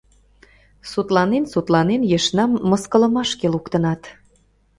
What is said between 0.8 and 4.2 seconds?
Сутланен-сутланен, ешнам мыскылымашке луктынат.